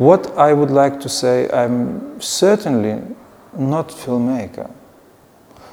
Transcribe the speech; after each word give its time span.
what 0.00 0.34
I 0.38 0.54
would 0.54 0.70
like 0.70 0.98
to 1.00 1.10
say, 1.10 1.46
I'm 1.50 2.18
certainly 2.22 3.02
not 3.54 3.90
filmmaker. 3.90 4.70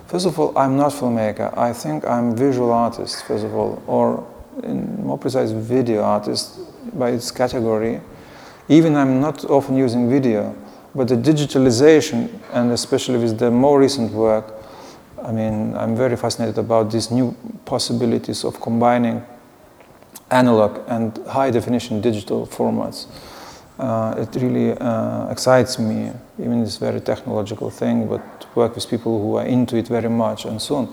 First 0.08 0.25
of 0.25 0.38
all, 0.38 0.58
I'm 0.58 0.75
not 0.75 0.92
filmmaker. 0.92 1.58
I 1.58 1.72
think 1.72 2.06
I'm 2.06 2.35
visual 2.35 2.74
artist, 2.74 3.24
first 3.24 3.45
of 3.45 3.55
all, 3.55 3.82
or 3.87 4.27
in 4.63 5.05
more 5.05 5.17
precise, 5.17 5.51
video 5.51 6.01
artist 6.03 6.59
by 7.00 7.11
its 7.11 7.32
category. 7.32 8.02
Even 8.68 8.98
I'm 8.98 9.21
not 9.21 9.45
often 9.45 9.77
using 9.77 10.09
video, 10.09 10.54
but 10.94 11.07
the 11.07 11.16
digitalization, 11.16 12.30
and 12.52 12.73
especially 12.73 13.20
with 13.20 13.39
the 13.39 13.50
more 13.50 13.80
recent 13.80 14.12
work, 14.12 14.54
I 15.23 15.32
mean, 15.32 15.73
I'm 15.73 15.96
very 15.96 16.18
fascinated 16.18 16.57
about 16.57 16.91
these 16.91 17.12
new 17.12 17.34
possibilities 17.64 18.44
of 18.44 18.59
combining 18.59 19.25
analog 20.32 20.82
and 20.89 21.18
high 21.28 21.50
definition 21.50 22.02
digital 22.02 22.46
formats. 22.46 23.05
Uh, 23.80 24.16
it 24.18 24.36
really 24.41 24.72
uh, 24.80 25.30
excites 25.30 25.77
me, 25.77 26.12
even 26.40 26.63
this 26.63 26.77
very 26.77 26.99
technological 26.99 27.70
thing, 27.70 28.08
but 28.08 28.41
to 28.41 28.48
work 28.55 28.76
with 28.76 28.90
people 28.90 29.22
who 29.22 29.38
are 29.38 29.45
into 29.45 29.77
it 29.77 29.88
very 29.88 30.09
much 30.09 30.45
and 30.45 30.59
so 30.59 30.76
on. 30.76 30.88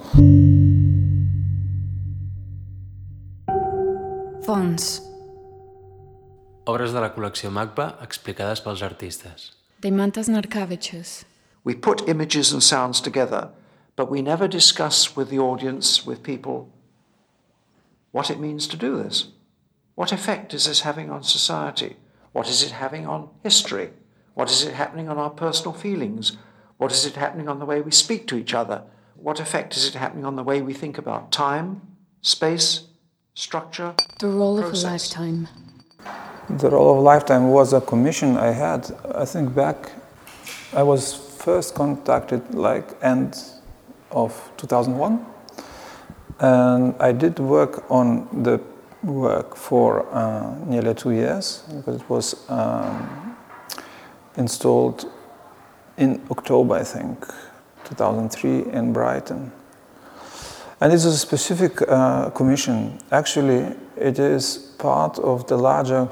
Fons. 4.45 5.01
Obres 6.67 6.93
de 6.93 7.01
la 7.01 7.09
col·lecció 7.09 7.51
MACBA 7.51 7.97
explicades 8.03 8.61
pels 8.61 8.83
artistes. 8.83 9.53
Deimantas 9.81 10.29
Narkevičius. 10.29 11.25
We 11.65 11.75
put 11.75 12.09
images 12.09 12.53
and 12.53 12.63
sounds 12.63 13.01
together, 13.01 13.49
but 13.97 14.11
we 14.11 14.21
never 14.21 14.47
discuss 14.47 15.17
with 15.17 15.31
the 15.31 15.39
audience, 15.39 16.07
with 16.07 16.23
people, 16.23 16.69
what 18.13 18.31
it 18.31 18.39
means 18.39 18.69
to 18.69 18.77
do 18.77 19.03
this. 19.03 19.29
What 19.95 20.13
effect 20.13 20.53
is 20.53 20.67
this 20.67 20.83
having 20.83 21.11
on 21.11 21.23
society? 21.23 21.97
What 22.35 22.49
is 22.49 22.65
it 22.65 22.73
having 22.73 23.07
on 23.07 23.29
history? 23.45 23.91
What 24.35 24.51
is 24.51 24.65
it 24.65 24.75
happening 24.75 25.09
on 25.09 25.19
our 25.19 25.31
personal 25.31 25.73
feelings? 25.73 26.37
What 26.79 26.91
is 26.91 27.07
it 27.07 27.15
happening 27.15 27.49
on 27.49 27.61
the 27.61 27.65
way 27.65 27.81
we 27.81 27.93
speak 27.93 28.27
to 28.27 28.37
each 28.37 28.53
other? 28.53 28.83
What 29.15 29.39
effect 29.39 29.77
is 29.77 29.87
it 29.87 29.95
happening 29.95 30.25
on 30.25 30.35
the 30.35 30.43
way 30.43 30.61
we 30.61 30.75
think 30.75 30.99
about 30.99 31.31
time, 31.31 31.81
space, 32.23 32.89
structure? 33.35 33.95
The 34.19 34.27
role 34.27 34.59
of 34.59 34.73
a 34.73 34.77
lifetime. 34.77 35.47
The 36.51 36.71
role 36.71 36.99
of 36.99 37.05
lifetime 37.05 37.51
was 37.51 37.73
a 37.73 37.81
commission 37.81 38.37
I 38.37 38.51
had. 38.51 38.91
I 39.15 39.25
think 39.25 39.55
back, 39.55 39.93
I 40.73 40.83
was 40.83 41.15
first 41.15 41.77
contacted 41.77 42.43
like 42.53 42.97
end 43.01 43.41
of 44.11 44.51
2001, 44.57 45.25
and 46.41 46.97
I 46.99 47.13
did 47.13 47.39
work 47.39 47.89
on 47.89 48.43
the 48.43 48.61
work 49.05 49.57
for 49.57 50.07
uh, 50.13 50.55
nearly 50.67 50.95
two 50.95 51.13
years 51.13 51.63
because 51.75 52.01
it 52.01 52.09
was 52.09 52.49
um, 52.51 53.37
installed 54.37 55.11
in 55.97 56.21
October, 56.31 56.75
I 56.75 56.85
think, 56.85 57.27
2003 57.85 58.73
in 58.73 58.93
Brighton. 58.93 59.53
And 60.81 60.93
it's 60.93 61.05
a 61.05 61.17
specific 61.17 61.81
uh, 61.89 62.31
commission. 62.31 62.99
Actually, 63.13 63.75
it 63.97 64.19
is 64.19 64.59
part 64.79 65.19
of 65.19 65.47
the 65.47 65.57
larger 65.57 66.09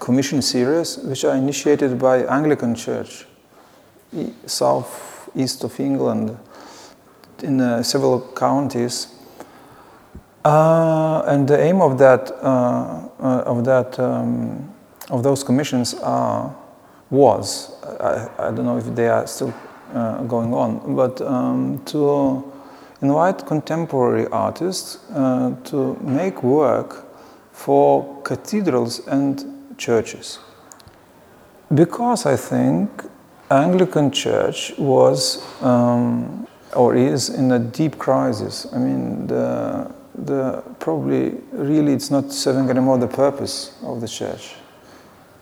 commission 0.00 0.42
series, 0.42 0.98
which 0.98 1.24
are 1.24 1.36
initiated 1.36 1.98
by 1.98 2.24
Anglican 2.24 2.74
Church, 2.74 3.26
south 4.46 5.30
east 5.34 5.64
of 5.64 5.78
England, 5.78 6.36
in 7.42 7.60
uh, 7.60 7.82
several 7.82 8.20
counties. 8.34 9.13
Uh, 10.44 11.22
and 11.26 11.48
the 11.48 11.58
aim 11.58 11.80
of 11.80 11.96
that, 11.98 12.30
uh, 12.42 13.08
uh, 13.18 13.42
of 13.46 13.64
that, 13.64 13.98
um, 13.98 14.70
of 15.10 15.22
those 15.22 15.42
commissions 15.42 15.94
was, 17.10 17.72
I, 18.00 18.28
I 18.38 18.50
don't 18.50 18.64
know 18.64 18.76
if 18.76 18.94
they 18.94 19.08
are 19.08 19.26
still 19.26 19.54
uh, 19.94 20.22
going 20.24 20.52
on, 20.52 20.96
but 20.96 21.20
um, 21.22 21.80
to 21.86 22.52
invite 23.00 23.46
contemporary 23.46 24.26
artists 24.28 24.98
uh, 25.10 25.54
to 25.64 25.94
make 26.00 26.42
work 26.42 27.06
for 27.52 28.22
cathedrals 28.22 29.06
and 29.06 29.44
churches. 29.78 30.40
Because 31.72 32.26
I 32.26 32.36
think 32.36 32.90
Anglican 33.50 34.10
Church 34.10 34.72
was 34.78 35.42
um, 35.62 36.46
or 36.74 36.96
is 36.96 37.28
in 37.28 37.52
a 37.52 37.58
deep 37.58 37.98
crisis. 37.98 38.66
I 38.72 38.78
mean, 38.78 39.26
the, 39.26 39.90
the 40.14 40.62
probably 40.78 41.34
really 41.52 41.92
it's 41.92 42.10
not 42.10 42.32
serving 42.32 42.70
anymore 42.70 42.98
the 42.98 43.08
purpose 43.08 43.76
of 43.82 44.00
the 44.00 44.08
church. 44.08 44.54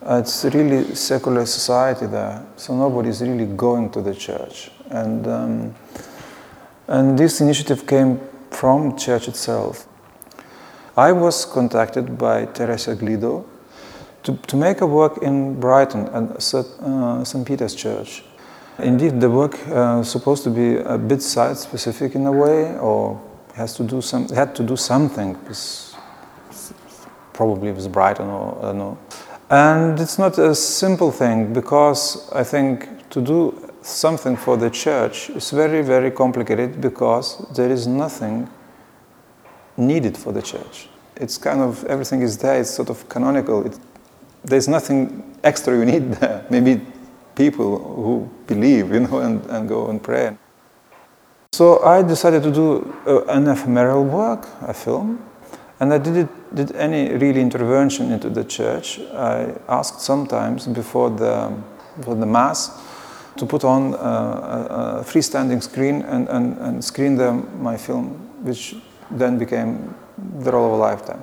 Uh, 0.04 0.16
it's 0.16 0.44
really 0.46 0.94
secular 0.96 1.46
society 1.46 2.06
there, 2.06 2.44
so 2.56 2.74
nobody's 2.74 3.20
really 3.22 3.46
going 3.46 3.88
to 3.90 4.00
the 4.00 4.14
church. 4.14 4.70
And, 4.90 5.26
um, 5.28 5.74
and 6.88 7.16
this 7.16 7.40
initiative 7.40 7.86
came 7.86 8.20
from 8.50 8.96
church 8.98 9.28
itself. 9.28 9.86
I 10.96 11.12
was 11.12 11.44
contacted 11.44 12.18
by 12.18 12.46
Teresa 12.46 12.96
Glido 12.96 13.44
to, 14.24 14.36
to 14.36 14.56
make 14.56 14.80
a 14.80 14.86
work 14.86 15.18
in 15.22 15.58
Brighton 15.60 16.08
at 16.08 16.42
St. 16.42 16.66
Uh, 16.80 17.24
St. 17.24 17.46
Peter's 17.46 17.74
Church. 17.74 18.24
Indeed, 18.78 19.20
the 19.20 19.30
work 19.30 19.56
uh, 19.68 20.02
supposed 20.02 20.42
to 20.44 20.50
be 20.50 20.76
a 20.78 20.98
bit 20.98 21.22
site-specific 21.22 22.14
in 22.14 22.26
a 22.26 22.32
way, 22.32 22.76
or 22.78 23.20
has 23.54 23.74
to 23.74 23.84
do 23.84 24.00
some 24.00 24.28
had 24.28 24.54
to 24.54 24.62
do 24.62 24.76
something 24.76 25.36
with, 25.46 25.96
probably 27.32 27.72
with 27.72 27.90
Brighton 27.92 28.28
or 28.28 28.58
don't 28.62 28.78
know. 28.78 28.98
Uh, 29.50 29.54
and 29.54 30.00
it's 30.00 30.18
not 30.18 30.38
a 30.38 30.54
simple 30.54 31.10
thing 31.10 31.52
because 31.52 32.30
I 32.32 32.44
think 32.44 32.88
to 33.10 33.20
do 33.20 33.70
something 33.82 34.36
for 34.36 34.56
the 34.56 34.70
church 34.70 35.30
is 35.30 35.50
very 35.50 35.82
very 35.82 36.10
complicated 36.10 36.80
because 36.80 37.38
there 37.54 37.70
is 37.70 37.86
nothing 37.86 38.48
needed 39.76 40.16
for 40.16 40.32
the 40.32 40.42
church. 40.42 40.88
It's 41.16 41.38
kind 41.38 41.60
of 41.60 41.84
everything 41.84 42.22
is 42.22 42.38
there. 42.38 42.60
It's 42.60 42.70
sort 42.70 42.90
of 42.90 43.08
canonical. 43.08 43.66
It, 43.66 43.78
there's 44.44 44.68
nothing 44.68 45.36
extra 45.44 45.76
you 45.76 45.84
need 45.84 46.12
there. 46.12 46.46
Maybe 46.50 46.80
people 47.34 47.78
who 47.78 48.30
believe, 48.46 48.92
you 48.92 49.00
know, 49.00 49.18
and, 49.18 49.44
and 49.46 49.68
go 49.68 49.88
and 49.88 50.02
pray. 50.02 50.36
So 51.54 51.84
I 51.84 52.00
decided 52.00 52.42
to 52.44 52.50
do 52.50 52.94
uh, 53.06 53.24
an 53.24 53.46
ephemeral 53.46 54.04
work, 54.04 54.48
a 54.62 54.72
film, 54.72 55.22
and 55.80 55.92
I 55.92 55.98
didn't 55.98 56.30
did 56.54 56.74
any 56.76 57.14
really 57.14 57.42
intervention 57.42 58.10
into 58.10 58.30
the 58.30 58.42
church. 58.42 58.98
I 59.12 59.52
asked 59.68 60.00
sometimes 60.00 60.66
before 60.66 61.10
the 61.10 61.52
before 61.98 62.14
the 62.14 62.24
mass 62.24 62.80
to 63.36 63.44
put 63.44 63.64
on 63.64 63.92
a, 63.92 63.96
a, 63.96 65.00
a 65.00 65.04
freestanding 65.04 65.62
screen 65.62 66.00
and, 66.00 66.26
and, 66.30 66.56
and 66.56 66.82
screen 66.82 67.16
them 67.16 67.62
my 67.62 67.76
film, 67.76 68.12
which 68.44 68.74
then 69.10 69.36
became 69.36 69.94
the 70.38 70.52
role 70.52 70.72
of 70.72 70.72
a 70.72 70.82
lifetime. 70.82 71.20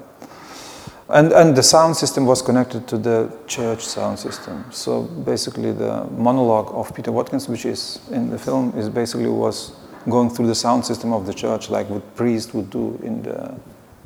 And, 1.09 1.31
and 1.33 1.55
the 1.55 1.63
sound 1.63 1.95
system 1.97 2.27
was 2.27 2.43
connected 2.43 2.87
to 2.89 2.99
the 2.99 3.31
church 3.47 3.83
sound 3.83 4.19
system. 4.19 4.63
So 4.69 5.03
basically, 5.03 5.71
the 5.71 6.05
monologue 6.11 6.69
of 6.71 6.93
Peter 6.93 7.11
Watkins, 7.11 7.49
which 7.49 7.65
is 7.65 7.99
in 8.11 8.29
the 8.29 8.37
film, 8.37 8.77
is 8.77 8.89
basically 8.89 9.27
was 9.27 9.71
going 10.07 10.29
through 10.29 10.47
the 10.47 10.55
sound 10.55 10.85
system 10.85 11.13
of 11.13 11.25
the 11.25 11.33
church, 11.33 11.69
like 11.69 11.89
what 11.89 12.15
priest 12.15 12.53
would 12.53 12.69
do 12.69 12.99
in 13.03 13.23
the 13.23 13.59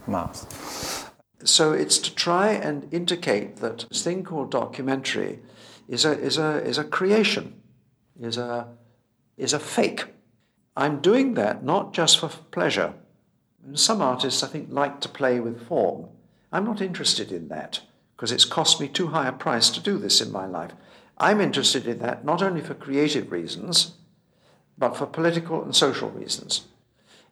mass. 0.08 1.10
So 1.44 1.74
it's 1.74 1.98
to 2.00 2.16
try 2.16 2.52
and 2.52 2.92
indicate 2.94 3.58
that 3.58 3.86
this 3.90 4.04
thing 4.04 4.24
called 4.24 4.52
documentary 4.52 5.40
is 5.88 6.06
a, 6.06 6.18
is 6.18 6.38
a, 6.38 6.64
is 6.64 6.78
a 6.78 6.84
creation, 6.84 7.62
is 8.20 8.38
a, 8.38 8.68
is 9.38 9.54
a 9.54 9.60
fake. 9.60 10.06
I'm 10.76 11.02
doing 11.02 11.34
that 11.36 11.64
not 11.64 11.94
just 11.94 12.20
for 12.20 12.30
pleasure. 12.30 12.94
Some 13.74 14.02
artists, 14.02 14.44
I 14.44 14.48
think, 14.48 14.70
like 14.72 15.02
to 15.02 15.10
play 15.10 15.40
with 15.40 15.68
form. 15.68 16.08
I'm 16.52 16.66
not 16.66 16.82
interested 16.82 17.32
in 17.32 17.48
that 17.50 17.82
because 18.16 18.32
it's 18.32 18.46
cost 18.46 18.80
me 18.80 18.88
too 18.88 19.08
high 19.08 19.28
a 19.28 19.32
price 19.32 19.70
to 19.72 19.80
do 19.80 19.98
this 19.98 20.22
in 20.22 20.32
my 20.32 20.46
life. 20.46 20.72
I'm 21.18 21.42
interested 21.42 21.88
in 21.88 22.00
that 22.00 22.26
not 22.26 22.42
only 22.42 22.62
for 22.62 22.74
creative 22.74 23.32
reasons, 23.32 23.94
but 24.78 24.98
for 24.98 25.06
political 25.06 25.64
and 25.64 25.76
social 25.76 26.10
reasons. 26.10 26.66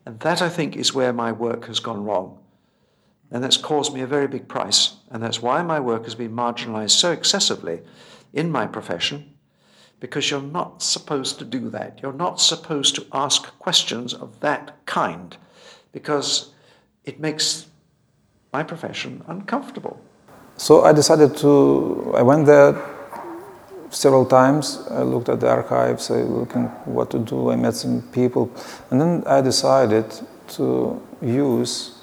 And 0.05 0.19
that, 0.21 0.41
I 0.41 0.49
think, 0.49 0.75
is 0.75 0.93
where 0.93 1.13
my 1.13 1.31
work 1.31 1.65
has 1.67 1.79
gone 1.79 2.03
wrong. 2.03 2.39
And 3.29 3.43
that's 3.43 3.57
caused 3.57 3.93
me 3.93 4.01
a 4.01 4.07
very 4.07 4.27
big 4.27 4.47
price. 4.47 4.95
And 5.09 5.23
that's 5.23 5.41
why 5.41 5.61
my 5.61 5.79
work 5.79 6.03
has 6.05 6.15
been 6.15 6.35
marginalized 6.35 6.91
so 6.91 7.11
excessively 7.11 7.81
in 8.33 8.51
my 8.51 8.65
profession, 8.65 9.33
because 9.99 10.31
you're 10.31 10.41
not 10.41 10.81
supposed 10.81 11.37
to 11.39 11.45
do 11.45 11.69
that. 11.69 11.99
You're 12.01 12.13
not 12.13 12.41
supposed 12.41 12.95
to 12.95 13.05
ask 13.13 13.43
questions 13.59 14.13
of 14.13 14.39
that 14.39 14.85
kind, 14.85 15.37
because 15.91 16.51
it 17.05 17.19
makes 17.19 17.67
my 18.53 18.63
profession 18.63 19.23
uncomfortable. 19.27 19.99
So 20.57 20.83
I 20.83 20.93
decided 20.93 21.37
to, 21.37 22.13
I 22.15 22.21
went 22.21 22.45
there 22.45 22.73
several 23.91 24.25
times. 24.25 24.79
I 24.89 25.03
looked 25.03 25.29
at 25.29 25.39
the 25.39 25.49
archives, 25.49 26.09
I 26.09 26.23
looking 26.23 26.65
what 26.85 27.11
to 27.11 27.19
do. 27.19 27.51
I 27.51 27.55
met 27.55 27.75
some 27.75 28.01
people, 28.11 28.49
and 28.89 28.99
then 28.99 29.23
I 29.27 29.41
decided 29.41 30.05
to 30.55 31.01
use 31.21 32.01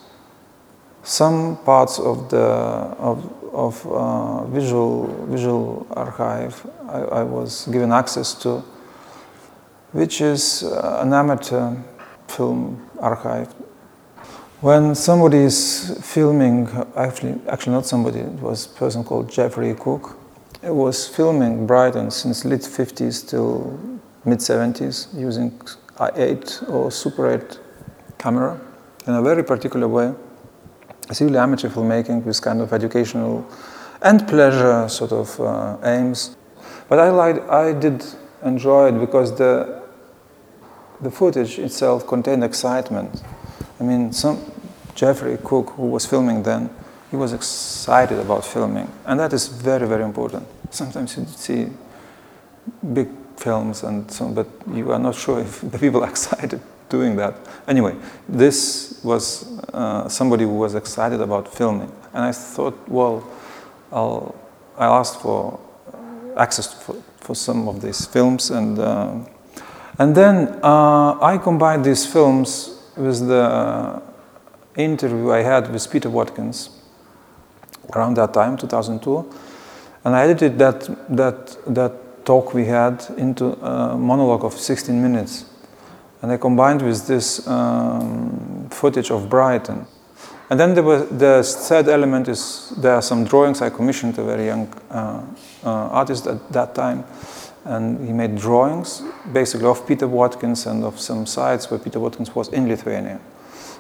some 1.03 1.57
parts 1.65 1.99
of 1.99 2.29
the 2.31 2.39
of, 2.39 3.33
of 3.53 3.87
uh, 3.87 4.45
visual 4.45 5.27
visual 5.27 5.87
archive 5.91 6.67
I, 6.89 7.01
I, 7.21 7.23
was 7.23 7.67
given 7.67 7.93
access 7.93 8.35
to, 8.43 8.63
which 9.93 10.21
is 10.21 10.65
uh, 10.65 11.01
an 11.03 11.13
amateur 11.13 11.77
film 12.29 12.89
archive. 13.01 13.49
When 14.61 14.95
somebody 14.95 15.39
is 15.39 15.99
filming, 16.03 16.69
actually, 16.97 17.41
actually 17.49 17.75
not 17.75 17.87
somebody, 17.87 18.21
it 18.21 18.41
was 18.43 18.67
a 18.67 18.71
person 18.71 19.05
called 19.05 19.31
Jeffrey 19.31 19.75
Cook. 19.75 20.18
Was 20.63 21.07
filming 21.07 21.67
Brighton 21.67 22.11
since 22.11 22.45
late 22.45 22.63
50s 22.63 23.29
till 23.29 23.79
mid 24.25 24.41
70s 24.41 25.07
using 25.15 25.53
i8 25.97 26.69
or 26.69 26.91
Super 26.91 27.33
8 27.33 27.61
camera 28.19 28.61
in 29.07 29.15
a 29.15 29.23
very 29.23 29.45
particular 29.45 29.87
way. 29.87 30.13
It's 31.09 31.21
really 31.21 31.39
amateur 31.39 31.69
filmmaking 31.69 32.25
with 32.25 32.43
kind 32.43 32.61
of 32.61 32.73
educational 32.73 33.47
and 34.03 34.27
pleasure 34.27 34.89
sort 34.89 35.13
of 35.13 35.41
uh, 35.41 35.77
aims. 35.85 36.37
But 36.89 36.99
I 36.99 37.11
liked, 37.11 37.49
I 37.49 37.73
did 37.73 38.05
enjoy 38.43 38.89
it 38.89 38.99
because 38.99 39.37
the 39.39 39.79
the 41.01 41.11
footage 41.11 41.59
itself 41.59 42.07
contained 42.07 42.43
excitement. 42.43 43.23
I 43.79 43.85
mean, 43.85 44.13
some 44.13 44.41
Jeffrey 44.97 45.39
Cook, 45.45 45.71
who 45.71 45.87
was 45.87 46.05
filming 46.05 46.43
then, 46.43 46.71
he 47.11 47.17
was 47.17 47.33
excited 47.33 48.19
about 48.19 48.45
filming, 48.45 48.91
and 49.07 49.19
that 49.21 49.33
is 49.33 49.49
very, 49.49 49.87
very 49.87 50.05
important. 50.05 50.47
Sometimes 50.71 51.17
you 51.17 51.25
see 51.27 51.69
big 52.93 53.09
films, 53.37 53.83
and 53.83 54.11
so, 54.11 54.27
on, 54.27 54.35
but 54.35 54.47
you 54.73 54.93
are 54.93 54.99
not 54.99 55.15
sure 55.15 55.41
if 55.41 55.61
the 55.61 55.79
people 55.79 56.05
are 56.05 56.11
excited 56.11 56.61
doing 56.89 57.17
that. 57.17 57.35
Anyway, 57.67 57.95
this 58.29 59.01
was 59.03 59.59
uh, 59.73 60.09
somebody 60.09 60.45
who 60.45 60.55
was 60.55 60.75
excited 60.75 61.21
about 61.21 61.49
filming, 61.49 61.93
and 62.13 62.25
I 62.25 62.33
thought, 62.33 62.77
well, 62.89 63.27
I'll, 63.93 64.35
I'll 64.77 64.95
ask 64.95 65.19
for 65.21 65.59
access 66.37 66.73
for, 66.73 66.95
for 67.17 67.35
some 67.35 67.69
of 67.69 67.81
these 67.81 68.07
films, 68.07 68.51
and 68.51 68.79
uh, 68.79 69.15
and 69.99 70.15
then 70.15 70.61
uh, 70.63 71.19
I 71.21 71.39
combined 71.43 71.85
these 71.85 72.07
films 72.07 72.81
with 72.97 73.27
the 73.27 74.01
interview 74.77 75.33
I 75.33 75.43
had 75.43 75.73
with 75.73 75.91
Peter 75.91 76.09
Watkins 76.09 76.78
around 77.95 78.17
that 78.17 78.35
time, 78.35 78.57
2002, 78.57 79.33
and 80.05 80.15
I 80.15 80.25
edited 80.25 80.59
that 80.59 80.89
that 81.17 81.57
that 81.75 82.25
talk 82.25 82.55
we 82.55 82.67
had 82.67 83.05
into 83.17 83.53
a 83.65 83.97
monologue 83.97 84.45
of 84.45 84.53
16 84.53 85.01
minutes 85.01 85.47
and 86.23 86.33
I 86.33 86.37
combined 86.37 86.83
with 86.83 87.07
this 87.07 87.47
um, 87.47 88.69
footage 88.71 89.11
of 89.11 89.29
Brighton. 89.29 89.87
And 90.51 90.59
then 90.59 90.75
there 90.75 90.83
was, 90.83 91.09
the 91.11 91.43
third 91.43 91.89
element 91.89 92.29
is 92.29 92.71
there 92.79 92.95
are 92.95 93.03
some 93.03 93.25
drawings 93.25 93.61
I 93.61 93.71
commissioned 93.71 94.19
a 94.19 94.25
very 94.25 94.47
young 94.47 94.69
uh, 94.91 95.23
uh, 95.63 95.69
artist 95.69 96.27
at 96.27 96.53
that 96.53 96.75
time, 96.75 97.05
and 97.65 98.05
he 98.07 98.13
made 98.13 98.37
drawings 98.37 99.03
basically 99.33 99.67
of 99.67 99.87
Peter 99.87 100.09
Watkins 100.09 100.67
and 100.67 100.85
of 100.85 100.99
some 100.99 101.27
sites 101.27 101.71
where 101.71 101.79
Peter 101.79 102.01
Watkins 102.01 102.35
was 102.35 102.49
in 102.49 102.67
Lithuania. 102.67 103.21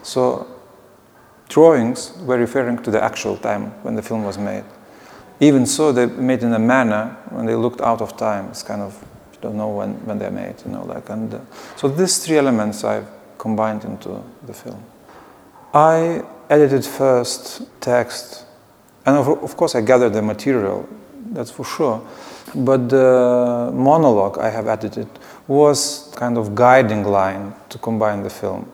So 0.02 0.46
drawings 1.48 2.12
were 2.20 2.38
referring 2.38 2.82
to 2.82 2.90
the 2.90 3.02
actual 3.02 3.36
time 3.36 3.70
when 3.82 3.94
the 3.94 4.02
film 4.02 4.24
was 4.24 4.38
made. 4.38 4.64
Even 5.40 5.66
so, 5.66 5.92
they 5.92 6.06
made 6.06 6.42
in 6.42 6.52
a 6.52 6.58
manner 6.58 7.16
when 7.30 7.46
they 7.46 7.54
looked 7.54 7.80
out 7.80 8.00
of 8.00 8.16
time. 8.16 8.46
It's 8.48 8.62
kind 8.62 8.82
of 8.82 9.04
you 9.32 9.38
don't 9.40 9.56
know 9.56 9.68
when, 9.68 9.94
when 10.04 10.18
they're 10.18 10.30
made, 10.30 10.56
you 10.64 10.72
know, 10.72 10.84
like, 10.84 11.08
and 11.10 11.32
uh, 11.32 11.40
so 11.76 11.88
these 11.88 12.18
three 12.18 12.38
elements 12.38 12.82
I've 12.82 13.06
combined 13.38 13.84
into 13.84 14.22
the 14.44 14.52
film. 14.52 14.82
I 15.72 16.22
edited 16.50 16.84
first 16.84 17.62
text, 17.80 18.44
and 19.06 19.16
of, 19.16 19.28
of 19.28 19.56
course 19.56 19.74
I 19.74 19.80
gathered 19.80 20.12
the 20.12 20.22
material, 20.22 20.88
that's 21.30 21.50
for 21.50 21.64
sure, 21.64 22.04
but 22.54 22.88
the 22.88 23.70
monologue 23.72 24.38
I 24.38 24.48
have 24.48 24.66
edited 24.66 25.08
was 25.46 26.12
kind 26.16 26.36
of 26.36 26.54
guiding 26.54 27.04
line 27.04 27.54
to 27.68 27.78
combine 27.78 28.22
the 28.22 28.30
film. 28.30 28.70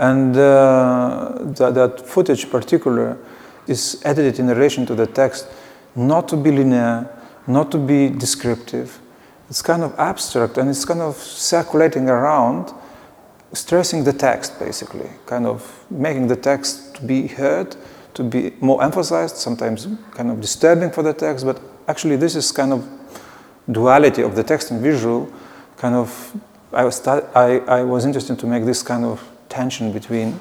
And 0.00 0.34
uh, 0.34 1.36
that, 1.58 1.74
that 1.74 2.08
footage 2.08 2.50
particular 2.50 3.18
is 3.66 4.00
edited 4.02 4.40
in 4.40 4.48
relation 4.48 4.86
to 4.86 4.94
the 4.94 5.06
text, 5.06 5.46
not 5.94 6.26
to 6.28 6.38
be 6.38 6.50
linear, 6.50 7.06
not 7.46 7.70
to 7.72 7.78
be 7.78 8.08
descriptive, 8.08 8.98
it's 9.50 9.60
kind 9.60 9.82
of 9.82 9.92
abstract 9.98 10.56
and 10.56 10.70
it's 10.70 10.84
kind 10.84 11.00
of 11.00 11.16
circulating 11.16 12.08
around, 12.08 12.72
stressing 13.52 14.04
the 14.04 14.12
text 14.12 14.58
basically, 14.58 15.10
kind 15.26 15.44
of 15.44 15.84
making 15.90 16.28
the 16.28 16.36
text 16.36 16.94
to 16.94 17.02
be 17.02 17.26
heard, 17.26 17.76
to 18.14 18.22
be 18.22 18.52
more 18.60 18.82
emphasized, 18.82 19.36
sometimes 19.36 19.86
kind 20.12 20.30
of 20.30 20.40
disturbing 20.40 20.90
for 20.90 21.02
the 21.02 21.12
text, 21.12 21.44
but 21.44 21.60
actually 21.88 22.16
this 22.16 22.36
is 22.36 22.50
kind 22.52 22.72
of 22.72 22.88
duality 23.70 24.22
of 24.22 24.34
the 24.34 24.42
text 24.42 24.70
and 24.70 24.80
visual, 24.80 25.30
kind 25.76 25.94
of, 25.94 26.32
I 26.72 26.84
was, 26.84 27.06
I, 27.06 27.58
I 27.66 27.82
was 27.82 28.06
interested 28.06 28.38
to 28.38 28.46
make 28.46 28.64
this 28.64 28.82
kind 28.82 29.04
of 29.04 29.29
tension 29.50 29.92
between 29.92 30.38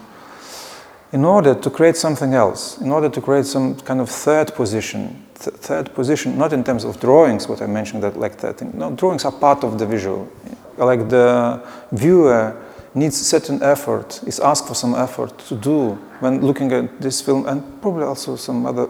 in 1.12 1.26
order 1.26 1.56
to 1.56 1.70
create 1.70 1.98
something 1.98 2.34
else, 2.34 2.78
in 2.80 2.92
order 2.92 3.10
to 3.10 3.22
create 3.22 3.46
some 3.46 3.76
kind 3.80 4.00
of 4.00 4.10
third 4.10 4.54
position, 4.54 5.26
th- 5.40 5.56
third 5.56 5.94
position, 5.96 6.38
not 6.38 6.54
in 6.54 6.64
terms 6.64 6.84
of 6.84 7.00
drawings, 7.00 7.48
what 7.48 7.62
I 7.62 7.66
mentioned 7.66 8.04
that 8.04 8.18
like 8.18 8.38
that 8.38 8.60
thing. 8.60 8.72
No, 8.76 8.92
drawings 8.92 9.26
are 9.26 9.32
part 9.32 9.64
of 9.64 9.80
the 9.80 9.88
visual. 9.88 10.30
Like 10.78 11.10
the 11.10 11.62
viewer 11.92 12.56
needs 12.94 13.18
certain 13.18 13.62
effort, 13.64 14.22
is 14.28 14.40
asked 14.40 14.68
for 14.68 14.76
some 14.76 14.94
effort 14.96 15.38
to 15.40 15.56
do 15.56 15.94
when 16.20 16.42
looking 16.42 16.72
at 16.72 17.02
this 17.02 17.22
film, 17.22 17.48
and 17.48 17.82
probably 17.82 18.04
also 18.04 18.36
some 18.36 18.66
other 18.66 18.88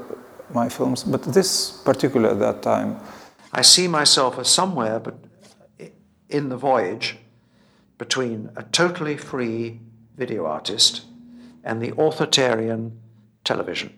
my 0.54 0.68
films, 0.68 1.04
but 1.04 1.24
this 1.24 1.72
particular 1.84 2.32
at 2.32 2.40
that 2.40 2.62
time. 2.62 3.00
I 3.54 3.62
see 3.62 3.88
myself 3.88 4.40
as 4.40 4.50
somewhere, 4.50 5.00
but 5.00 5.16
in 6.30 6.50
the 6.50 6.58
voyage 6.58 7.18
between 7.98 8.50
a 8.56 8.64
totally 8.64 9.18
free 9.18 9.80
video 10.20 10.46
artist 10.46 11.06
and 11.64 11.82
the 11.82 11.94
authoritarian 11.98 13.00
television. 13.44 13.98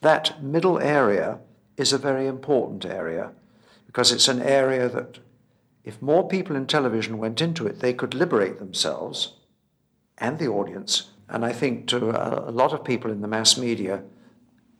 That 0.00 0.42
middle 0.42 0.78
area 0.78 1.38
is 1.76 1.92
a 1.92 1.98
very 1.98 2.26
important 2.26 2.84
area 2.84 3.32
because 3.86 4.12
it's 4.12 4.28
an 4.28 4.42
area 4.42 4.88
that, 4.88 5.18
if 5.84 6.02
more 6.02 6.28
people 6.28 6.56
in 6.56 6.66
television 6.66 7.18
went 7.18 7.40
into 7.40 7.66
it, 7.66 7.80
they 7.80 7.94
could 7.94 8.14
liberate 8.14 8.58
themselves 8.58 9.34
and 10.18 10.38
the 10.38 10.48
audience. 10.48 11.10
And 11.28 11.44
I 11.44 11.52
think 11.52 11.86
to 11.88 12.10
a 12.10 12.50
lot 12.50 12.72
of 12.72 12.84
people 12.84 13.10
in 13.10 13.20
the 13.20 13.28
mass 13.28 13.56
media, 13.56 14.02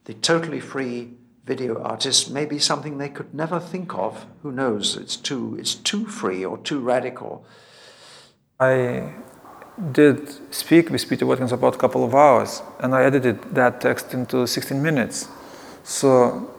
the 0.04 0.14
totally 0.14 0.60
free 0.60 1.10
video 1.44 1.82
artist 1.82 2.30
may 2.30 2.46
be 2.46 2.58
something 2.58 2.98
they 2.98 3.08
could 3.08 3.34
never 3.34 3.60
think 3.60 3.94
of. 3.94 4.26
Who 4.42 4.52
knows? 4.52 4.96
It's 4.96 5.16
too, 5.16 5.56
it's 5.58 5.74
too 5.74 6.06
free 6.06 6.44
or 6.44 6.58
too 6.58 6.80
radical. 6.80 7.46
I 8.58 9.14
did 9.92 10.28
speak 10.54 10.90
with 10.90 11.08
Peter 11.08 11.26
Watkins 11.26 11.52
about 11.52 11.74
a 11.74 11.78
couple 11.78 12.04
of 12.04 12.14
hours, 12.14 12.62
and 12.80 12.94
I 12.94 13.04
edited 13.04 13.42
that 13.54 13.80
text 13.80 14.14
into 14.14 14.46
16 14.46 14.80
minutes. 14.82 15.28
So, 15.82 16.50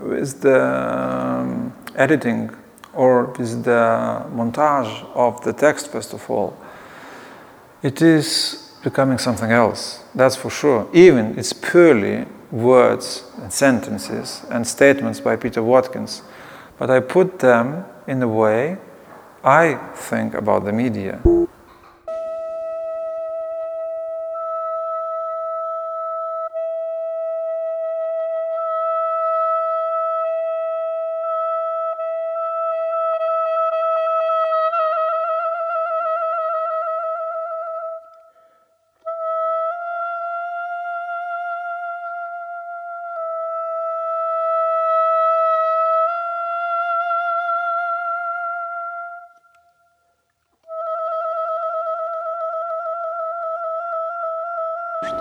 with 0.00 0.40
the 0.40 0.60
um, 0.60 1.72
editing 1.94 2.50
or 2.92 3.26
with 3.38 3.64
the 3.64 4.26
montage 4.34 5.04
of 5.14 5.42
the 5.44 5.52
text, 5.52 5.90
first 5.90 6.12
of 6.12 6.28
all, 6.28 6.56
it 7.82 8.02
is 8.02 8.72
becoming 8.82 9.18
something 9.18 9.50
else, 9.50 10.02
that's 10.14 10.36
for 10.36 10.50
sure. 10.50 10.88
Even 10.92 11.38
it's 11.38 11.52
purely 11.52 12.26
words 12.50 13.24
and 13.40 13.52
sentences 13.52 14.42
and 14.50 14.66
statements 14.66 15.20
by 15.20 15.36
Peter 15.36 15.62
Watkins, 15.62 16.22
but 16.78 16.90
I 16.90 17.00
put 17.00 17.38
them 17.38 17.84
in 18.06 18.22
a 18.22 18.28
way 18.28 18.76
I 19.42 19.74
think 19.94 20.34
about 20.34 20.64
the 20.64 20.72
media. 20.72 21.20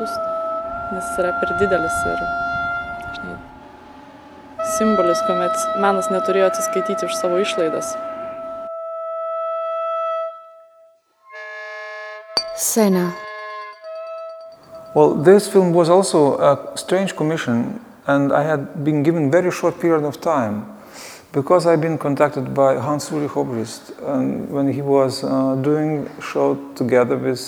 Raštus, 0.03 0.17
nes 0.91 1.03
jis 1.03 1.19
yra 1.19 1.31
per 1.39 1.49
didelis 1.59 1.97
ir 2.05 2.19
žinai, 3.15 3.37
simbolis, 4.77 5.21
kuomet 5.27 5.55
menas 5.79 6.09
neturėjo 6.11 6.49
atsiskaityti 6.51 7.07
už 7.07 7.15
savo 7.15 7.39
išlaidas. 7.39 7.95
Scena. 12.55 13.11
Well, 14.95 15.15
this 15.15 15.47
film 15.47 15.73
was 15.73 15.89
also 15.89 16.37
a 16.37 16.77
strange 16.77 17.15
commission 17.15 17.79
and 18.05 18.31
I 18.31 18.43
had 18.43 18.83
been 18.83 19.01
given 19.01 19.31
very 19.31 19.51
short 19.51 19.79
period 19.79 20.03
of 20.03 20.21
time 20.21 20.65
because 21.31 21.65
I've 21.65 21.81
been 21.81 21.97
contacted 21.97 22.53
by 22.53 22.75
Hans 22.77 23.11
Ulrich 23.11 23.31
Obrist 23.31 23.91
and 24.05 24.49
when 24.51 24.71
he 24.71 24.83
was 24.83 25.23
uh, 25.23 25.55
doing 25.55 26.07
show 26.21 26.55
together 26.75 27.17
with 27.17 27.41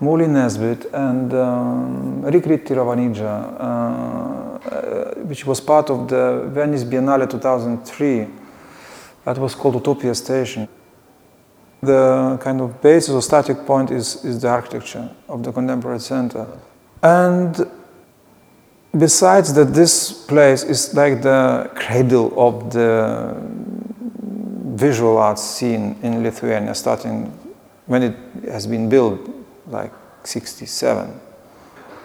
Molly 0.00 0.26
Nesbit 0.26 0.86
and 0.94 1.32
um, 1.34 2.22
Rirkrit 2.22 2.70
uh, 3.60 5.14
which 5.26 5.46
was 5.46 5.60
part 5.60 5.90
of 5.90 6.08
the 6.08 6.48
Venice 6.52 6.84
Biennale 6.84 7.28
2003. 7.28 8.26
That 9.24 9.38
was 9.38 9.54
called 9.54 9.74
Utopia 9.74 10.14
Station. 10.14 10.68
The 11.82 12.38
kind 12.42 12.60
of 12.60 12.80
basis 12.80 13.10
or 13.10 13.22
static 13.22 13.66
point 13.66 13.90
is, 13.90 14.24
is 14.24 14.40
the 14.40 14.48
architecture 14.48 15.10
of 15.28 15.42
the 15.42 15.52
contemporary 15.52 16.00
center. 16.00 16.46
And 17.02 17.56
besides 18.96 19.52
that, 19.54 19.72
this 19.74 20.12
place 20.12 20.62
is 20.62 20.94
like 20.94 21.22
the 21.22 21.70
cradle 21.74 22.32
of 22.36 22.70
the 22.72 23.34
visual 24.74 25.18
arts 25.18 25.42
scene 25.42 25.96
in 26.02 26.22
Lithuania, 26.22 26.74
starting 26.74 27.32
when 27.86 28.02
it 28.02 28.16
has 28.50 28.66
been 28.66 28.88
built, 28.88 29.39
like 29.70 29.92
67. 30.24 31.20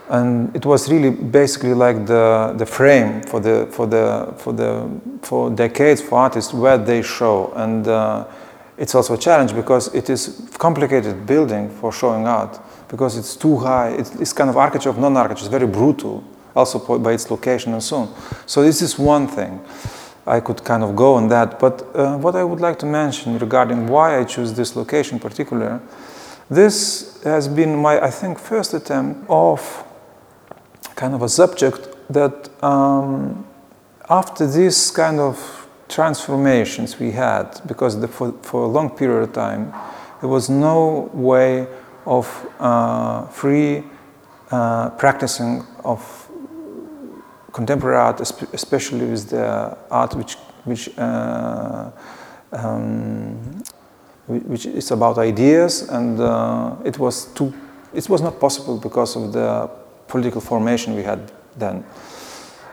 And 0.09 0.55
it 0.55 0.65
was 0.65 0.91
really 0.91 1.09
basically 1.09 1.73
like 1.73 2.05
the, 2.05 2.53
the 2.57 2.65
frame 2.65 3.23
for 3.23 3.39
the, 3.39 3.67
for 3.71 3.87
the, 3.87 4.33
for 4.37 4.53
the, 4.53 4.87
for 5.23 5.49
decades 5.49 6.01
for 6.01 6.19
artists 6.19 6.53
where 6.53 6.77
they 6.77 7.01
show. 7.01 7.51
And 7.55 7.87
uh, 7.87 8.25
it's 8.77 8.93
also 8.93 9.15
a 9.15 9.17
challenge 9.17 9.55
because 9.55 9.93
it 9.95 10.09
is 10.09 10.47
complicated 10.59 11.25
building 11.25 11.69
for 11.69 11.91
showing 11.91 12.27
art 12.27 12.59
because 12.87 13.17
it's 13.17 13.35
too 13.35 13.57
high. 13.57 13.89
It's, 13.89 14.13
it's 14.15 14.33
kind 14.33 14.49
of 14.49 14.57
architecture 14.57 14.89
of 14.89 14.99
non-architecture. 14.99 15.45
It's 15.45 15.51
very 15.51 15.67
brutal, 15.67 16.23
also 16.55 16.99
by 16.99 17.13
its 17.13 17.31
location 17.31 17.73
and 17.73 17.81
so 17.81 17.97
on. 17.97 18.15
So 18.45 18.61
this 18.61 18.81
is 18.83 18.99
one 18.99 19.27
thing. 19.27 19.59
I 20.27 20.39
could 20.39 20.63
kind 20.63 20.83
of 20.83 20.95
go 20.95 21.15
on 21.15 21.29
that. 21.29 21.59
But 21.59 21.83
uh, 21.95 22.17
what 22.17 22.35
I 22.35 22.43
would 22.43 22.59
like 22.59 22.77
to 22.79 22.85
mention 22.85 23.39
regarding 23.39 23.87
why 23.87 24.19
I 24.19 24.23
choose 24.23 24.53
this 24.53 24.75
location 24.75 25.15
in 25.15 25.19
particular, 25.19 25.81
this 26.49 27.21
has 27.23 27.47
been 27.47 27.75
my, 27.75 27.99
I 27.99 28.09
think, 28.11 28.39
first 28.39 28.73
attempt 28.73 29.29
of 29.29 29.83
kind 30.95 31.13
of 31.13 31.21
a 31.21 31.29
subject 31.29 31.89
that 32.09 32.49
um, 32.63 33.45
after 34.09 34.45
this 34.45 34.91
kind 34.91 35.19
of 35.19 35.67
transformations 35.89 36.99
we 36.99 37.11
had, 37.11 37.61
because 37.65 37.99
the, 37.99 38.07
for, 38.07 38.31
for 38.41 38.63
a 38.63 38.67
long 38.67 38.89
period 38.89 39.23
of 39.23 39.33
time, 39.33 39.73
there 40.21 40.29
was 40.29 40.49
no 40.49 41.09
way 41.13 41.67
of 42.05 42.47
uh, 42.59 43.25
free 43.27 43.83
uh, 44.51 44.89
practicing 44.91 45.65
of 45.83 46.29
contemporary 47.51 47.97
art, 47.97 48.21
especially 48.21 49.05
with 49.05 49.29
the 49.29 49.77
art 49.89 50.13
which, 50.13 50.35
which, 50.65 50.89
uh, 50.97 51.89
um, 52.51 53.63
which 54.27 54.65
is 54.65 54.91
about 54.91 55.17
ideas, 55.17 55.87
and 55.89 56.19
uh, 56.19 56.75
it 56.83 56.97
was 56.97 57.25
too, 57.33 57.53
it 57.93 58.09
was 58.09 58.21
not 58.21 58.39
possible 58.39 58.77
because 58.77 59.15
of 59.15 59.33
the 59.33 59.69
political 60.07 60.41
formation 60.41 60.95
we 60.95 61.03
had 61.03 61.31
then. 61.55 61.83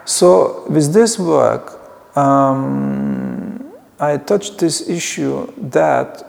So 0.05 0.65
with 0.69 0.93
this 0.93 1.19
work, 1.19 1.79
um, 2.17 3.73
I 4.01 4.17
touched 4.17 4.59
this 4.59 4.89
issue 4.89 5.53
that 5.71 6.25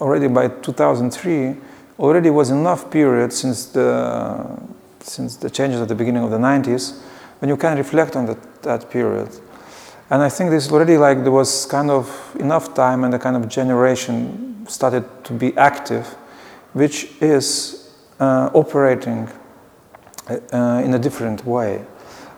already 0.00 0.28
by 0.28 0.48
2003 0.48 1.56
already 1.98 2.30
was 2.30 2.50
enough 2.50 2.90
period 2.90 3.32
since 3.32 3.66
the 3.66 4.58
since 5.00 5.36
the 5.36 5.50
changes 5.50 5.80
at 5.80 5.88
the 5.88 5.94
beginning 5.94 6.22
of 6.22 6.30
the 6.30 6.38
90s 6.38 7.00
when 7.40 7.48
you 7.48 7.56
can 7.56 7.76
reflect 7.76 8.16
on 8.16 8.26
that, 8.26 8.62
that 8.62 8.90
period. 8.90 9.28
And 10.10 10.22
I 10.22 10.28
think 10.28 10.50
this 10.50 10.70
already 10.70 10.98
like 10.98 11.22
there 11.22 11.32
was 11.32 11.66
kind 11.66 11.90
of 11.90 12.36
enough 12.38 12.74
time 12.74 13.04
and 13.04 13.14
a 13.14 13.18
kind 13.18 13.36
of 13.36 13.48
generation 13.48 14.49
started 14.70 15.04
to 15.24 15.32
be 15.32 15.56
active, 15.56 16.06
which 16.72 17.10
is 17.20 17.90
uh, 18.18 18.50
operating 18.54 19.28
uh, 20.28 20.82
in 20.84 20.94
a 20.94 20.98
different 20.98 21.44
way. 21.44 21.84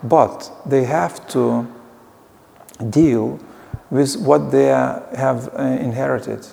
But 0.03 0.51
they 0.67 0.85
have 0.85 1.27
to 1.29 1.67
deal 2.91 3.39
with 3.91 4.17
what 4.17 4.51
they 4.51 4.67
have 4.67 5.55
uh, 5.55 5.63
inherited. 5.63 6.47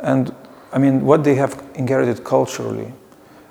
And 0.00 0.34
I 0.72 0.78
mean, 0.78 1.04
what 1.04 1.22
they 1.24 1.34
have 1.34 1.62
inherited 1.74 2.24
culturally. 2.24 2.92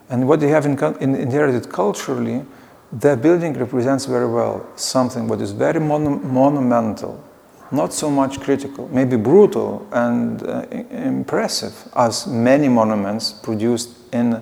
And 0.09 0.27
what 0.27 0.39
they 0.39 0.49
have 0.49 0.65
in, 0.65 0.77
in, 0.99 1.15
inherited 1.15 1.71
culturally, 1.71 2.43
their 2.91 3.15
building 3.15 3.53
represents 3.53 4.05
very 4.05 4.27
well 4.27 4.65
something 4.75 5.27
what 5.27 5.39
is 5.39 5.51
very 5.51 5.79
mon 5.79 6.33
monumental, 6.33 7.23
not 7.71 7.93
so 7.93 8.09
much 8.09 8.39
critical, 8.39 8.89
maybe 8.91 9.15
brutal 9.15 9.87
and 9.91 10.43
uh, 10.43 10.65
impressive 10.91 11.73
as 11.95 12.27
many 12.27 12.67
monuments 12.67 13.31
produced 13.31 13.89
in 14.11 14.41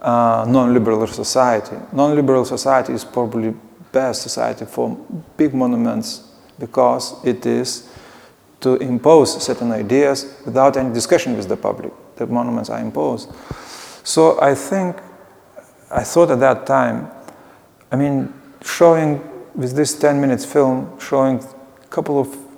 uh, 0.00 0.44
non-liberal 0.48 1.06
society. 1.06 1.76
Non-liberal 1.92 2.44
society 2.44 2.92
is 2.92 3.04
probably 3.04 3.54
best 3.92 4.22
society 4.22 4.64
for 4.64 4.96
big 5.36 5.52
monuments 5.52 6.28
because 6.58 7.14
it 7.24 7.44
is 7.44 7.88
to 8.60 8.76
impose 8.76 9.42
certain 9.42 9.72
ideas 9.72 10.34
without 10.44 10.76
any 10.76 10.92
discussion 10.92 11.36
with 11.36 11.48
the 11.48 11.56
public. 11.56 11.92
The 12.16 12.26
monuments 12.26 12.70
are 12.70 12.78
imposed. 12.78 13.30
So 14.04 14.40
I 14.40 14.54
think, 14.54 14.96
I 15.90 16.04
thought 16.04 16.30
at 16.30 16.40
that 16.40 16.66
time, 16.66 17.10
I 17.90 17.96
mean, 17.96 18.32
showing 18.62 19.20
with 19.54 19.74
this 19.74 19.98
10 19.98 20.20
minutes 20.20 20.44
film, 20.44 20.98
showing 21.00 21.38
a 21.38 21.86
couple 21.88 22.20
of 22.20 22.49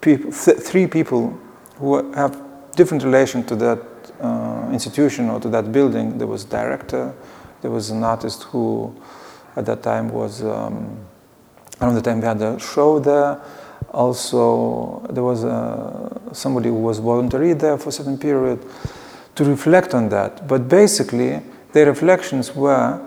people, 0.00 0.32
th 0.32 0.58
three 0.58 0.86
people 0.86 1.38
who 1.78 2.12
have 2.12 2.36
different 2.76 3.02
relation 3.04 3.42
to 3.44 3.56
that 3.56 3.78
uh, 4.20 4.68
institution 4.72 5.30
or 5.30 5.40
to 5.40 5.48
that 5.48 5.72
building. 5.72 6.18
There 6.18 6.26
was 6.26 6.44
a 6.44 6.48
director, 6.48 7.14
there 7.62 7.70
was 7.70 7.90
an 7.90 8.04
artist 8.04 8.44
who 8.44 8.94
at 9.56 9.66
that 9.66 9.82
time 9.82 10.10
was, 10.10 10.42
um, 10.42 10.96
around 11.80 11.94
the 11.94 12.02
time 12.02 12.20
we 12.20 12.26
had 12.26 12.40
a 12.42 12.58
show 12.58 12.98
there, 13.00 13.40
also 13.90 15.00
there 15.10 15.24
was 15.24 15.44
uh, 15.44 16.32
somebody 16.32 16.68
who 16.68 16.76
was 16.76 16.98
voluntary 16.98 17.54
there 17.54 17.78
for 17.78 17.88
a 17.88 17.92
certain 17.92 18.18
period 18.18 18.64
to 19.34 19.44
reflect 19.44 19.94
on 19.94 20.08
that. 20.08 20.46
But 20.46 20.68
basically, 20.68 21.40
their 21.72 21.86
reflections 21.86 22.54
were 22.54 23.00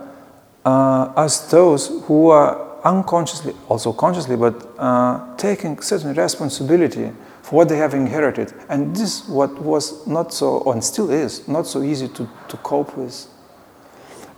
uh, 0.65 1.13
as 1.15 1.49
those 1.49 1.87
who 2.05 2.29
are 2.29 2.70
unconsciously, 2.83 3.55
also 3.69 3.93
consciously, 3.93 4.35
but 4.35 4.73
uh, 4.77 5.35
taking 5.37 5.79
certain 5.81 6.13
responsibility 6.13 7.11
for 7.41 7.57
what 7.57 7.69
they 7.69 7.77
have 7.77 7.93
inherited. 7.93 8.53
And 8.69 8.95
this 8.95 9.27
what 9.27 9.61
was 9.61 10.05
not 10.07 10.33
so, 10.33 10.63
and 10.71 10.83
still 10.83 11.09
is, 11.09 11.47
not 11.47 11.67
so 11.67 11.81
easy 11.83 12.07
to, 12.09 12.29
to 12.47 12.57
cope 12.57 12.97
with. 12.97 13.27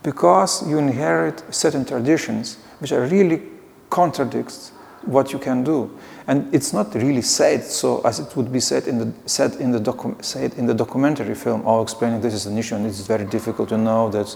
Because 0.02 0.68
you 0.68 0.78
inherit 0.78 1.44
certain 1.54 1.86
traditions 1.86 2.58
which 2.80 2.92
are 2.92 3.06
really 3.06 3.42
contradicts 3.90 4.72
what 5.04 5.32
you 5.32 5.40
can 5.40 5.64
do. 5.64 5.98
And 6.26 6.54
it's 6.54 6.72
not 6.72 6.94
really 6.96 7.22
said 7.22 7.64
so 7.64 8.02
as 8.02 8.20
it 8.20 8.36
would 8.38 8.52
be 8.52 8.62
said 8.62 8.88
in 8.88 8.98
the, 8.98 9.14
said 9.26 9.56
in 9.56 9.72
the, 9.72 9.80
docu- 9.80 10.24
said 10.24 10.54
in 10.54 10.66
the 10.66 10.74
documentary 10.74 11.36
film, 11.36 11.68
or 11.68 11.82
explaining 11.82 12.22
this 12.22 12.34
is 12.34 12.46
an 12.46 12.58
issue 12.58 12.76
and 12.76 12.86
it's 12.86 13.02
very 13.02 13.26
difficult 13.26 13.70
to 13.70 13.78
know 13.78 14.10
that 14.10 14.28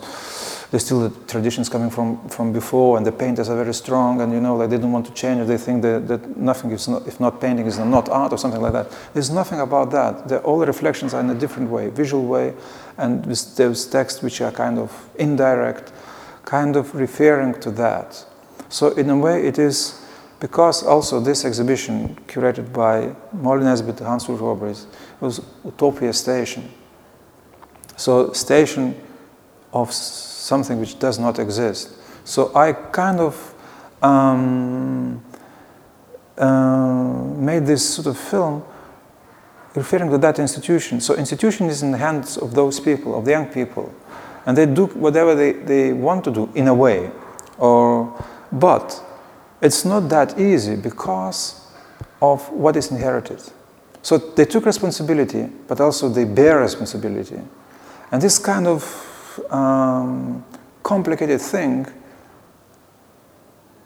there's 0.70 0.84
still 0.84 1.08
the 1.08 1.26
traditions 1.28 1.70
coming 1.70 1.90
from, 1.90 2.28
from 2.28 2.52
before 2.52 2.98
and 2.98 3.06
the 3.06 3.12
painters 3.12 3.48
are 3.48 3.56
very 3.56 3.74
strong 3.74 4.20
and 4.20 4.34
you 4.34 4.42
know 4.42 4.58
like 4.58 4.70
they 4.70 4.78
don't 4.78 4.92
want 4.92 5.06
to 5.06 5.14
change. 5.14 5.48
They 5.48 5.58
think 5.58 5.82
that, 5.84 6.10
that 6.10 6.36
nothing 6.36 6.72
is 6.72 6.90
not, 6.90 7.08
if 7.08 7.22
not 7.22 7.40
painting 7.40 7.66
is 7.66 7.80
not 7.80 8.10
art 8.10 8.34
or 8.34 8.38
something 8.38 8.62
like 8.62 8.74
that. 8.74 8.92
There's 9.14 9.30
nothing 9.30 9.62
about 9.62 9.92
that. 9.92 10.28
The, 10.28 10.40
all 10.40 10.60
the 10.60 10.66
reflections 10.66 11.14
are 11.14 11.22
in 11.22 11.30
a 11.30 11.36
different 11.36 11.70
way, 11.70 11.90
visual 11.90 12.26
way, 12.26 12.54
and 12.98 13.24
those 13.24 13.86
texts 13.86 14.22
which 14.22 14.42
are 14.42 14.52
kind 14.52 14.78
of 14.78 15.10
indirect, 15.16 15.94
kind 16.44 16.76
of 16.76 16.94
referring 16.96 17.62
to 17.62 17.72
that. 17.72 18.26
So 18.68 18.90
in 18.90 19.10
a 19.10 19.18
way 19.18 19.48
it 19.48 19.58
is 19.58 20.04
because 20.40 20.84
also 20.84 21.20
this 21.20 21.46
exhibition, 21.46 22.16
curated 22.28 22.72
by 22.72 23.16
Molly 23.34 23.64
Nesbit 23.64 24.00
and 24.00 24.08
Hans 24.08 24.30
Ulrich 24.30 24.42
Obrist, 24.42 24.86
was 25.20 25.42
Utopia 25.64 26.14
Station. 26.14 26.70
So 27.96 28.32
station 28.34 28.96
of 29.74 29.92
something 29.92 30.80
which 30.80 31.00
does 31.00 31.18
not 31.18 31.40
exist. 31.40 31.92
So 32.24 32.56
I 32.56 32.74
kind 32.74 33.20
of 33.20 33.56
um, 34.02 35.24
uh, 36.38 37.14
made 37.38 37.66
this 37.66 37.96
sort 37.96 38.08
of 38.08 38.18
film 38.18 38.64
referring 39.74 40.10
to 40.12 40.18
that 40.20 40.40
institution. 40.40 41.02
So 41.02 41.16
institution 41.16 41.68
is 41.68 41.82
in 41.82 41.92
the 41.92 41.98
hands 41.98 42.38
of 42.38 42.54
those 42.54 42.80
people, 42.80 43.18
of 43.18 43.26
the 43.26 43.32
young 43.32 43.48
people, 43.48 43.94
and 44.46 44.56
they 44.56 44.66
do 44.66 44.86
whatever 44.88 45.36
they, 45.36 45.54
they 45.54 45.94
want 45.94 46.24
to 46.26 46.32
do 46.32 46.50
in 46.54 46.68
a 46.68 46.74
way. 46.74 47.12
Or, 47.58 48.24
but 48.52 49.04
it's 49.62 49.86
not 49.86 50.10
that 50.10 50.40
easy 50.40 50.76
because 50.76 51.68
of 52.22 52.50
what 52.52 52.76
is 52.76 52.92
inherited. 52.92 53.42
So 54.02 54.18
they 54.18 54.46
took 54.46 54.66
responsibility, 54.66 55.50
but 55.68 55.82
also 55.82 56.10
they 56.10 56.26
bear 56.26 56.60
responsibility. 56.60 57.40
And 58.12 58.22
this 58.22 58.40
kind 58.40 58.68
of 58.68 59.44
um, 59.52 60.46
complicated 60.84 61.42
thing 61.42 61.86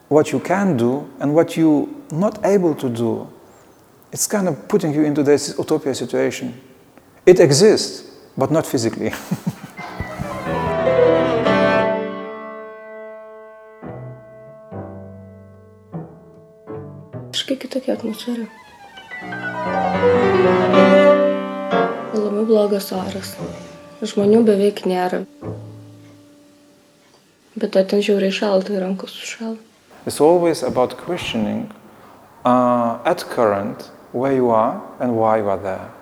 what 0.10 0.34
you 0.34 0.42
can 0.42 0.76
do 0.76 1.10
and 1.22 1.34
what 1.34 1.56
you 1.56 2.04
not 2.12 2.46
able 2.46 2.76
to 2.76 2.90
do. 2.90 3.30
It's 4.12 4.28
kind 4.28 4.50
of 4.50 4.68
putting 4.68 4.94
you 4.94 5.06
into 5.06 5.24
this 5.24 5.56
utopia 5.58 5.96
situation. 5.96 6.60
It 7.26 7.40
exists, 7.40 8.12
but 8.38 8.52
not 8.52 8.66
physically. 8.68 9.14
Kitokia 17.72 17.94
atmosfera. 17.94 18.46
Labai 22.12 22.44
blogas 22.50 22.90
oras. 22.92 23.30
Žmonių 24.04 24.42
beveik 24.44 24.82
nėra. 24.92 25.22
Bet 27.56 27.72
ten 27.72 28.04
žiauriai 28.04 28.36
šalta 28.36 28.76
rankos 28.76 29.16
sušala. 29.16 29.56
It's 30.06 30.20
always 30.20 30.64
about 30.68 30.98
questioning 31.00 31.72
uh, 32.44 33.00
at 33.06 33.24
current 33.32 33.88
where 34.12 34.36
you 34.36 34.52
are 34.52 34.82
and 35.00 35.16
why 35.16 35.38
you 35.38 35.48
are 35.48 35.62
there. 35.64 36.01